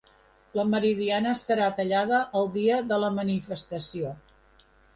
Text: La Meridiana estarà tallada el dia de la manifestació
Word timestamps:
La 0.59 0.63
Meridiana 0.69 1.33
estarà 1.39 1.67
tallada 1.81 2.23
el 2.41 2.51
dia 2.57 2.81
de 2.93 3.01
la 3.07 3.13
manifestació 3.21 4.19